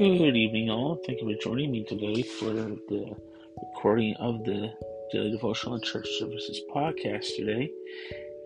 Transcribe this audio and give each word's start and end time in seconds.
Good 0.00 0.34
evening, 0.34 0.70
all. 0.70 0.98
Thank 1.06 1.20
you 1.20 1.30
for 1.30 1.42
joining 1.42 1.72
me 1.72 1.84
today 1.84 2.22
for 2.22 2.46
the 2.54 3.14
recording 3.62 4.14
of 4.14 4.42
the 4.44 4.72
Daily 5.12 5.30
Devotional 5.30 5.74
and 5.74 5.84
Church 5.84 6.08
Services 6.18 6.58
podcast 6.74 7.36
today. 7.36 7.70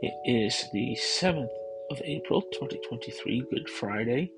It 0.02 0.14
is 0.26 0.64
the 0.72 0.98
7th 1.00 1.46
of 1.92 2.02
April, 2.04 2.42
2023, 2.42 3.46
Good 3.52 3.70
Friday. 3.70 4.32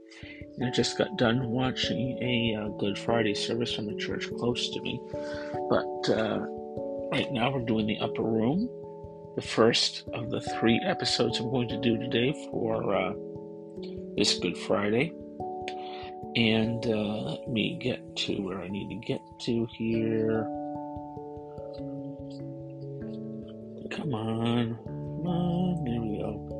And 0.58 0.66
I 0.66 0.70
just 0.70 0.98
got 0.98 1.16
done 1.16 1.48
watching 1.48 2.18
a 2.22 2.54
uh, 2.60 2.68
Good 2.76 2.98
Friday 2.98 3.32
service 3.32 3.72
from 3.72 3.86
the 3.86 3.94
church 3.94 4.28
close 4.36 4.68
to 4.74 4.82
me. 4.82 5.00
But 5.70 6.10
uh, 6.10 6.40
right 7.10 7.32
now 7.32 7.50
we're 7.50 7.64
doing 7.64 7.86
the 7.86 7.98
upper 7.98 8.24
room, 8.24 8.68
the 9.36 9.40
first 9.40 10.06
of 10.12 10.28
the 10.28 10.42
three 10.42 10.78
episodes 10.84 11.38
I'm 11.38 11.48
going 11.48 11.70
to 11.70 11.80
do 11.80 11.96
today 11.96 12.34
for 12.50 12.94
uh, 12.94 13.14
this 14.18 14.38
Good 14.38 14.58
Friday. 14.58 15.14
And 16.34 16.84
uh, 16.86 17.22
let 17.30 17.48
me 17.48 17.78
get 17.80 18.16
to 18.16 18.34
where 18.42 18.60
I 18.60 18.68
need 18.68 18.88
to 18.88 18.96
get 19.06 19.20
to 19.40 19.66
here. 19.76 20.42
Come 23.90 24.14
on. 24.14 24.76
Come 24.84 25.26
on. 25.26 25.84
There 25.84 26.00
we 26.00 26.18
go. 26.18 26.52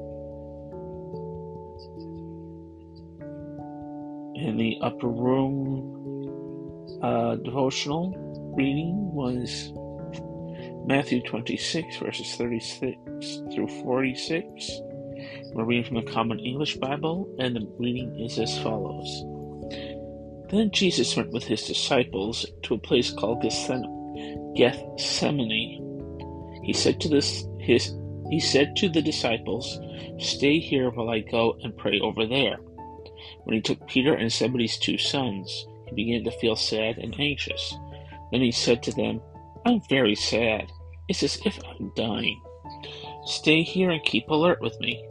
In 4.37 4.57
the 4.57 4.79
upper 4.83 5.09
room 5.09 5.97
uh, 7.03 7.37
devotional 7.37 8.15
reading 8.57 9.13
was 9.13 9.73
Matthew 10.87 11.21
26, 11.23 11.99
verses 11.99 12.35
36 12.37 12.97
through 13.55 13.69
46. 13.83 14.81
We're 15.53 15.65
reading 15.65 15.85
from 15.85 16.05
the 16.05 16.13
Common 16.13 16.39
English 16.39 16.77
Bible, 16.77 17.29
and 17.39 17.57
the 17.57 17.67
reading 17.79 18.21
is 18.21 18.39
as 18.39 18.59
follows. 18.59 19.25
Then 20.49 20.71
Jesus 20.71 21.17
went 21.17 21.33
with 21.33 21.45
his 21.45 21.67
disciples 21.67 22.47
to 22.63 22.75
a 22.75 22.79
place 22.79 23.11
called 23.11 23.43
Gethsemane. 24.55 25.83
He 26.63 26.73
said 26.73 27.01
to 27.01 27.09
this 27.09 27.45
his 27.59 27.95
he 28.31 28.41
said 28.41 28.75
to 28.77 28.89
the 28.89 29.03
disciples, 29.03 29.79
Stay 30.19 30.59
here 30.59 30.91
while 30.91 31.11
I 31.11 31.21
go 31.21 31.57
and 31.63 31.77
pray 31.77 32.01
over 32.01 32.27
there. 32.27 32.57
When 33.45 33.55
he 33.55 33.61
took 33.61 33.87
Peter 33.87 34.15
and 34.15 34.33
Zebedee's 34.33 34.79
two 34.79 34.99
sons, 34.99 35.67
he 35.87 35.95
began 35.95 36.25
to 36.25 36.33
feel 36.33 36.57
sad 36.57 36.99
and 36.99 37.15
anxious. 37.21 37.77
Then 38.33 38.41
he 38.41 38.51
said 38.51 38.83
to 38.83 38.93
them, 38.93 39.21
I'm 39.65 39.81
very 39.89 40.17
sad. 40.17 40.71
It's 41.09 41.23
as 41.23 41.39
if 41.45 41.59
I'm 41.65 41.93
dying. 41.95 42.43
Stay 43.25 43.63
here 43.63 43.91
and 43.91 44.05
keep 44.05 44.29
alert 44.29 44.61
with 44.61 44.79
me. 44.81 45.07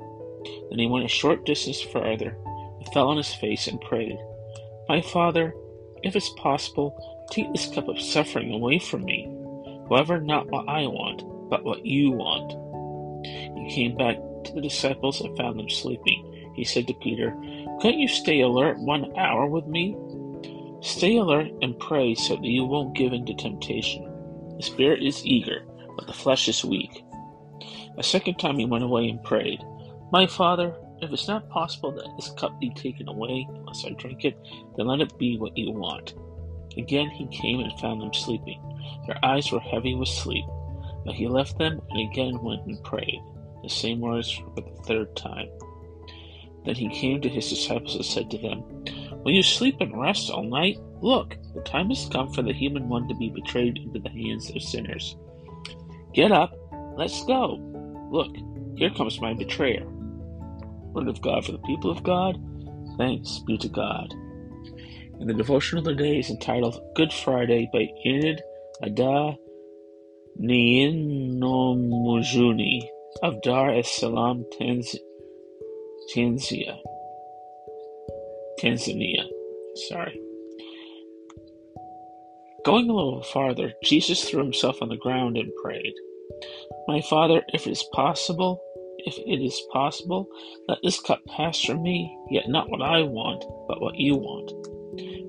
Then 0.69 0.79
he 0.79 0.87
went 0.87 1.05
a 1.05 1.09
short 1.09 1.45
distance 1.45 1.81
farther, 1.81 2.37
and 2.79 2.93
fell 2.93 3.07
on 3.07 3.17
his 3.17 3.33
face 3.33 3.67
and 3.67 3.79
prayed. 3.79 4.17
My 4.87 5.01
Father, 5.01 5.53
if 6.03 6.15
it's 6.15 6.29
possible, 6.37 6.93
take 7.31 7.51
this 7.51 7.73
cup 7.73 7.87
of 7.87 7.99
suffering 7.99 8.53
away 8.53 8.77
from 8.77 9.03
me. 9.03 9.25
However, 9.89 10.21
not 10.21 10.49
what 10.51 10.69
I 10.69 10.85
want, 10.85 11.23
but 11.49 11.63
what 11.63 11.85
you 11.85 12.11
want. 12.11 12.53
He 13.57 13.73
came 13.73 13.97
back 13.97 14.17
to 14.45 14.53
the 14.53 14.61
disciples 14.61 15.21
and 15.21 15.35
found 15.35 15.57
them 15.59 15.69
sleeping. 15.69 16.51
He 16.55 16.63
said 16.63 16.85
to 16.87 16.93
Peter, 16.93 17.35
Couldn't 17.81 17.99
you 17.99 18.07
stay 18.07 18.41
alert 18.41 18.77
one 18.77 19.11
hour 19.17 19.47
with 19.47 19.65
me? 19.65 19.97
Stay 20.81 21.17
alert 21.17 21.51
and 21.63 21.79
pray 21.79 22.13
so 22.13 22.35
that 22.35 22.45
you 22.45 22.63
won't 22.63 22.95
give 22.95 23.11
in 23.11 23.25
to 23.25 23.33
temptation. 23.33 24.03
The 24.57 24.63
spirit 24.63 25.01
is 25.01 25.25
eager, 25.25 25.65
but 25.95 26.05
the 26.05 26.13
flesh 26.13 26.47
is 26.47 26.63
weak. 26.63 27.03
A 27.97 28.03
second 28.03 28.35
time 28.35 28.59
he 28.59 28.65
went 28.65 28.83
away 28.83 29.09
and 29.09 29.23
prayed, 29.23 29.63
My 30.11 30.27
Father, 30.27 30.75
if 31.01 31.11
it's 31.11 31.27
not 31.27 31.49
possible 31.49 31.91
that 31.91 32.07
this 32.15 32.31
cup 32.31 32.59
be 32.59 32.73
taken 32.73 33.07
away 33.07 33.47
unless 33.49 33.85
I 33.85 33.89
drink 33.91 34.25
it, 34.25 34.37
then 34.77 34.87
let 34.87 35.01
it 35.01 35.17
be 35.17 35.37
what 35.37 35.57
you 35.57 35.71
want. 35.71 36.13
Again 36.77 37.09
he 37.09 37.27
came 37.27 37.59
and 37.59 37.79
found 37.79 38.01
them 38.01 38.13
sleeping. 38.13 38.61
Their 39.07 39.23
eyes 39.23 39.51
were 39.51 39.59
heavy 39.59 39.95
with 39.95 40.09
sleep. 40.09 40.45
But 41.05 41.15
he 41.15 41.27
left 41.27 41.57
them 41.57 41.81
and 41.89 42.11
again 42.11 42.41
went 42.41 42.65
and 42.65 42.83
prayed, 42.83 43.21
the 43.61 43.69
same 43.69 43.99
words 43.99 44.31
for 44.31 44.49
the 44.55 44.83
third 44.85 45.15
time. 45.15 45.49
Then 46.65 46.75
he 46.75 46.89
came 46.89 47.21
to 47.21 47.29
his 47.29 47.47
disciples 47.47 47.95
and 47.95 48.05
said 48.05 48.31
to 48.31 48.39
them, 48.39 48.63
Will 49.23 49.33
you 49.33 49.43
sleep 49.43 49.77
and 49.81 49.99
rest 49.99 50.31
all 50.31 50.43
night? 50.43 50.79
Look, 51.01 51.37
the 51.53 51.61
time 51.61 51.89
has 51.89 52.09
come 52.11 52.33
for 52.33 52.41
the 52.41 52.53
human 52.53 52.89
one 52.89 53.07
to 53.07 53.15
be 53.15 53.29
betrayed 53.29 53.77
into 53.77 53.99
the 53.99 54.09
hands 54.09 54.49
of 54.49 54.61
sinners. 54.61 55.15
Get 56.13 56.31
up, 56.31 56.57
let's 56.97 57.23
go. 57.25 57.59
Look, 58.11 58.35
here 58.77 58.89
comes 58.89 59.21
my 59.21 59.33
betrayer. 59.33 59.85
Word 60.95 61.09
of 61.09 61.21
God 61.21 61.45
for 61.45 61.51
the 61.51 61.59
people 61.59 61.91
of 61.91 62.01
God. 62.03 62.37
Thanks 62.97 63.39
be 63.45 63.57
to 63.57 63.67
God. 63.67 64.13
And 65.19 65.29
the 65.29 65.33
devotion 65.33 65.77
of 65.77 65.83
the 65.83 65.93
day 65.93 66.19
is 66.19 66.29
entitled 66.29 66.81
Good 66.95 67.11
Friday 67.11 67.69
by 67.73 67.89
Enid 68.05 68.41
Ada 68.81 69.35
Niinomujuni 70.41 71.35
of 73.23 73.41
Dar 73.41 73.69
es 73.71 73.91
Salaam, 73.91 74.45
Tanz- 74.57 74.97
Tanzania. 76.13 76.77
Tanzania. 78.59 79.25
Sorry. 79.87 80.19
Going 82.65 82.89
a 82.89 82.93
little 82.93 83.21
farther, 83.23 83.73
Jesus 83.83 84.27
threw 84.27 84.41
himself 84.41 84.81
on 84.81 84.89
the 84.89 84.97
ground 84.97 85.37
and 85.37 85.51
prayed, 85.63 85.93
My 86.87 87.01
Father, 87.01 87.43
if 87.49 87.67
it 87.67 87.71
is 87.71 87.83
possible, 87.93 88.59
if 89.05 89.17
it 89.19 89.43
is 89.43 89.61
possible, 89.71 90.27
let 90.67 90.79
this 90.83 90.99
cup 90.99 91.19
pass 91.27 91.61
from 91.61 91.83
me, 91.83 92.17
yet 92.29 92.49
not 92.49 92.69
what 92.69 92.81
I 92.81 93.03
want, 93.03 93.43
but 93.67 93.79
what 93.79 93.95
you 93.95 94.15
want. 94.15 94.51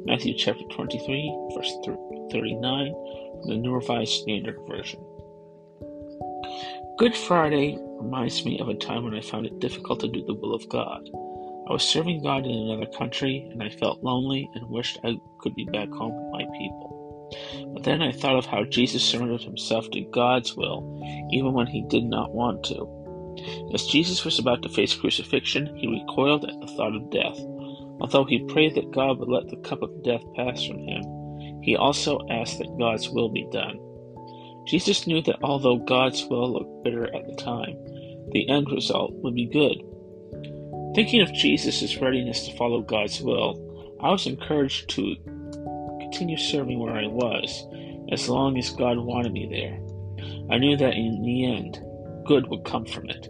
Matthew 0.07 0.35
chapter 0.35 0.65
23, 0.71 1.51
verse 1.55 1.73
39, 2.33 2.93
from 3.41 3.51
the 3.51 3.57
New 3.57 3.75
Revised 3.75 4.13
Standard 4.13 4.57
Version. 4.67 5.01
Good 6.99 7.15
Friday 7.15 7.79
reminds 8.01 8.45
me 8.47 8.59
of 8.61 8.69
a 8.69 8.75
time 8.75 9.05
when 9.05 9.15
I 9.15 9.21
found 9.21 9.45
it 9.45 9.61
difficult 9.61 10.01
to 10.01 10.09
do 10.09 10.25
the 10.25 10.35
will 10.35 10.55
of 10.55 10.69
God. 10.71 11.09
I 11.69 11.73
was 11.73 11.83
serving 11.83 12.23
God 12.23 12.47
in 12.47 12.53
another 12.53 12.87
country, 12.87 13.47
and 13.51 13.63
I 13.63 13.69
felt 13.69 14.03
lonely 14.03 14.49
and 14.55 14.71
wished 14.71 14.99
I 15.05 15.19
could 15.41 15.55
be 15.55 15.65
back 15.67 15.91
home 15.91 16.15
with 16.15 16.33
my 16.33 16.59
people. 16.59 16.97
But 17.75 17.83
then 17.83 18.01
I 18.01 18.13
thought 18.13 18.37
of 18.37 18.47
how 18.47 18.65
Jesus 18.65 19.03
surrendered 19.03 19.43
himself 19.43 19.91
to 19.91 20.01
God's 20.13 20.57
will, 20.57 21.29
even 21.33 21.53
when 21.53 21.67
he 21.67 21.83
did 21.83 22.05
not 22.05 22.33
want 22.33 22.65
to. 22.65 22.97
As 23.75 23.87
Jesus 23.87 24.25
was 24.25 24.39
about 24.39 24.63
to 24.63 24.69
face 24.69 24.95
crucifixion, 24.95 25.75
he 25.77 25.87
recoiled 25.87 26.45
at 26.45 26.61
the 26.61 26.67
thought 26.77 26.95
of 26.95 27.11
death. 27.11 27.39
Although 28.01 28.25
he 28.25 28.45
prayed 28.45 28.75
that 28.75 28.93
God 28.93 29.19
would 29.19 29.29
let 29.29 29.49
the 29.49 29.69
cup 29.69 29.83
of 29.83 30.03
death 30.03 30.23
pass 30.35 30.65
from 30.65 30.79
him, 30.79 31.03
he 31.63 31.77
also 31.77 32.21
asked 32.31 32.59
that 32.59 32.79
God's 32.79 33.09
will 33.09 33.29
be 33.29 33.47
done. 33.51 33.79
Jesus 34.67 35.07
knew 35.07 35.23
that 35.23 35.43
although 35.43 35.77
God's 35.77 36.25
will 36.27 36.53
looked 36.53 36.85
bitter 36.85 37.07
at 37.15 37.27
the 37.27 37.37
time, 37.37 37.77
the 38.33 38.49
end 38.49 38.71
result 38.71 39.13
would 39.15 39.35
be 39.35 39.47
good. 39.47 39.83
Thinking 40.95 41.23
of 41.23 41.33
Jesus' 41.33 41.97
readiness 41.97 42.47
to 42.47 42.57
follow 42.57 42.83
God's 42.83 43.21
will, 43.21 43.63
I 44.01 44.11
was 44.11 44.27
encouraged 44.27 44.91
to 44.91 45.15
continue 46.01 46.37
serving 46.37 46.79
where 46.79 46.95
I 46.95 47.07
was, 47.07 47.67
as 48.13 48.29
long 48.29 48.59
as 48.59 48.71
God 48.71 48.99
wanted 48.99 49.33
me 49.33 49.49
there. 49.51 49.79
I 50.51 50.59
knew 50.59 50.77
that 50.77 50.95
in 50.95 51.23
the 51.23 51.45
end, 51.45 51.81
good 52.25 52.49
would 52.49 52.65
come 52.65 52.87
from 52.87 53.09
it. 53.09 53.29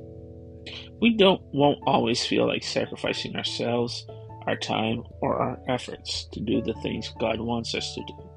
We 1.01 1.17
don't 1.17 1.43
won't 1.53 1.81
always 1.87 2.25
feel 2.25 2.47
like 2.47 2.65
sacrificing 2.65 3.37
ourselves, 3.37 4.07
our 4.47 4.57
time, 4.57 5.05
or 5.21 5.37
our 5.37 5.59
efforts 5.69 6.27
to 6.33 6.41
do 6.41 6.63
the 6.63 6.75
things 6.75 7.13
God 7.21 7.41
wants 7.41 7.75
us 7.75 7.95
to 7.95 8.01
do. 8.07 8.31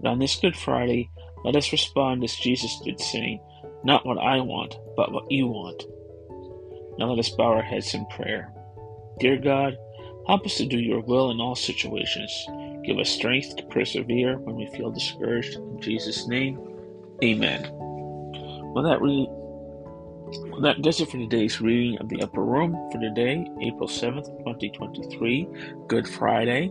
But 0.00 0.08
on 0.10 0.18
this 0.18 0.36
Good 0.36 0.56
Friday, 0.56 1.10
let 1.44 1.56
us 1.56 1.72
respond 1.72 2.24
as 2.24 2.34
Jesus 2.36 2.80
did, 2.84 3.00
saying, 3.00 3.40
Not 3.84 4.06
what 4.06 4.18
I 4.18 4.40
want, 4.40 4.76
but 4.96 5.12
what 5.12 5.30
you 5.30 5.46
want. 5.46 5.84
Now 6.98 7.10
let 7.10 7.18
us 7.18 7.30
bow 7.30 7.52
our 7.52 7.62
heads 7.62 7.94
in 7.94 8.06
prayer. 8.06 8.52
Dear 9.20 9.38
God, 9.38 9.76
help 10.26 10.44
us 10.44 10.56
to 10.56 10.66
do 10.66 10.78
your 10.78 11.00
will 11.00 11.30
in 11.30 11.40
all 11.40 11.54
situations. 11.54 12.46
Give 12.84 12.98
us 12.98 13.08
strength 13.08 13.56
to 13.56 13.66
persevere 13.66 14.38
when 14.38 14.56
we 14.56 14.66
feel 14.76 14.90
discouraged. 14.90 15.54
In 15.54 15.80
Jesus' 15.80 16.26
name, 16.26 16.58
amen. 17.22 17.68
Well, 18.74 18.84
that 18.84 19.00
really 19.00 19.28
well, 20.36 20.60
that 20.60 20.82
does 20.82 21.00
it 21.00 21.10
for 21.10 21.16
today's 21.16 21.60
reading 21.60 21.98
of 22.00 22.08
the 22.08 22.22
Upper 22.22 22.44
Room 22.44 22.72
for 22.92 23.00
today, 23.00 23.44
April 23.62 23.88
7th, 23.88 24.26
2023, 24.38 25.48
Good 25.86 26.06
Friday. 26.06 26.70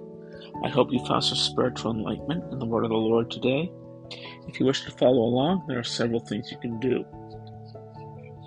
I 0.64 0.70
hope 0.70 0.92
you 0.92 1.04
found 1.06 1.24
some 1.24 1.38
spiritual 1.38 1.92
enlightenment 1.92 2.52
in 2.52 2.58
the 2.60 2.66
Word 2.66 2.84
of 2.84 2.90
the 2.90 2.98
Lord 2.98 3.32
today. 3.32 3.72
If 4.48 4.60
you 4.60 4.66
wish 4.66 4.84
to 4.86 4.92
follow 4.92 5.22
along, 5.22 5.64
there 5.68 5.80
are 5.80 5.84
several 5.84 6.20
things 6.20 6.52
you 6.52 6.58
can 6.60 6.80
do. 6.80 7.06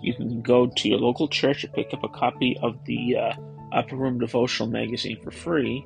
You 0.02 0.14
can 0.14 0.42
go 0.42 0.66
to 0.66 0.88
your 0.88 0.98
local 0.98 1.28
church 1.28 1.62
and 1.64 1.72
pick 1.72 1.92
up 1.92 2.04
a 2.04 2.08
copy 2.08 2.56
of 2.62 2.84
the 2.84 3.16
uh, 3.16 3.32
Upper 3.72 3.96
Room 3.96 4.18
Devotional 4.18 4.68
Magazine 4.68 5.20
for 5.22 5.32
free, 5.32 5.84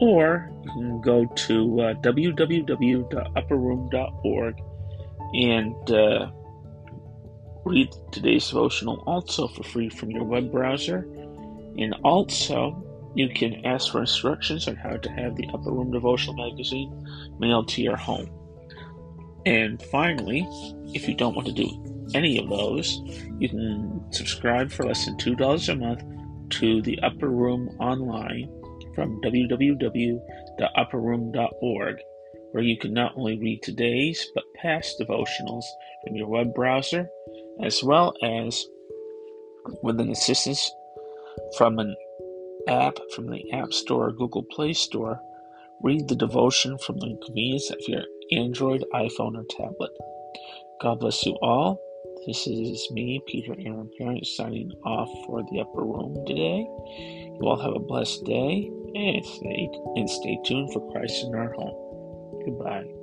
or 0.00 0.50
you 0.64 0.72
can 0.72 1.00
go 1.00 1.24
to 1.24 1.80
uh, 1.80 1.94
www.upperroom.org 1.94 4.60
and 5.32 5.90
uh, 5.90 6.30
read 7.64 7.88
today's 8.12 8.48
devotional 8.48 9.02
also 9.06 9.48
for 9.48 9.62
free 9.62 9.88
from 9.88 10.10
your 10.10 10.24
web 10.24 10.50
browser. 10.50 11.06
And 11.78 11.94
also, 12.02 12.84
You 13.14 13.28
can 13.28 13.64
ask 13.66 13.90
for 13.90 14.00
instructions 14.00 14.68
on 14.68 14.76
how 14.76 14.96
to 14.96 15.10
have 15.10 15.34
the 15.36 15.48
Upper 15.52 15.72
Room 15.72 15.90
Devotional 15.90 16.36
Magazine 16.36 17.04
mailed 17.40 17.66
to 17.68 17.82
your 17.82 17.96
home. 17.96 18.30
And 19.46 19.82
finally, 19.90 20.46
if 20.94 21.08
you 21.08 21.14
don't 21.14 21.34
want 21.34 21.48
to 21.48 21.52
do 21.52 21.68
any 22.14 22.38
of 22.38 22.48
those, 22.48 23.00
you 23.38 23.48
can 23.48 24.00
subscribe 24.12 24.70
for 24.70 24.84
less 24.84 25.06
than 25.06 25.16
$2 25.16 25.68
a 25.68 25.74
month 25.74 26.04
to 26.50 26.82
the 26.82 27.00
Upper 27.00 27.30
Room 27.30 27.68
online 27.80 28.48
from 28.94 29.20
www.upperroom.org, 29.22 31.96
where 32.52 32.62
you 32.62 32.78
can 32.78 32.92
not 32.92 33.16
only 33.16 33.36
read 33.38 33.60
today's 33.62 34.28
but 34.34 34.44
past 34.56 35.00
devotionals 35.00 35.64
from 36.04 36.16
your 36.16 36.28
web 36.28 36.54
browser, 36.54 37.08
as 37.62 37.82
well 37.82 38.14
as 38.22 38.66
with 39.82 40.00
an 40.00 40.10
assistance 40.10 40.70
from 41.56 41.78
an 41.78 41.94
app 42.68 42.98
from 43.14 43.30
the 43.30 43.52
App 43.52 43.72
Store 43.72 44.08
or 44.08 44.12
Google 44.12 44.44
Play 44.50 44.72
Store, 44.72 45.20
read 45.82 46.08
the 46.08 46.16
devotion 46.16 46.78
from 46.78 46.98
the 46.98 47.18
convenience 47.24 47.70
of 47.70 47.78
your 47.86 48.02
Android, 48.32 48.84
iPhone, 48.94 49.36
or 49.36 49.44
tablet. 49.50 49.90
God 50.80 51.00
bless 51.00 51.24
you 51.26 51.36
all. 51.42 51.80
This 52.26 52.46
is 52.46 52.86
me, 52.92 53.20
Peter 53.26 53.54
Aaron 53.58 53.90
Parent, 53.98 54.26
signing 54.26 54.70
off 54.84 55.08
for 55.26 55.42
the 55.50 55.60
upper 55.60 55.82
room 55.82 56.14
today. 56.26 56.58
You 56.58 57.40
all 57.42 57.60
have 57.60 57.74
a 57.74 57.80
blessed 57.80 58.24
day 58.24 58.70
and 58.94 59.24
stay, 59.24 59.68
and 59.96 60.08
stay 60.08 60.38
tuned 60.44 60.72
for 60.72 60.90
Christ 60.92 61.24
in 61.24 61.34
our 61.34 61.52
home. 61.52 62.42
Goodbye. 62.44 62.99